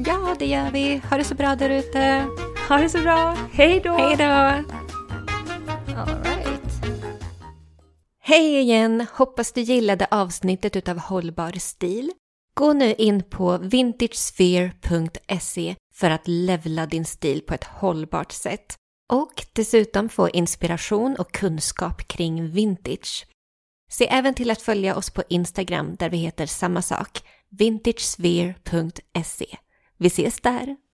[0.06, 1.02] Ja, det gör vi.
[1.10, 2.26] Ha det så bra där ute.
[2.70, 3.38] Ha det så bra.
[3.52, 3.94] Hej då!
[3.94, 4.24] Hej då!
[5.94, 6.72] All right.
[8.24, 9.06] Hej igen!
[9.14, 12.12] Hoppas du gillade avsnittet utav Hållbar stil.
[12.54, 18.76] Gå nu in på vintagesphere.se för att levla din stil på ett hållbart sätt
[19.10, 23.26] och dessutom få inspiration och kunskap kring vintage.
[23.90, 29.58] Se även till att följa oss på Instagram där vi heter samma sak, vintagesphere.se.
[29.98, 30.76] Vi ses där!